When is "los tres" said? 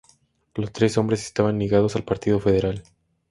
0.55-0.97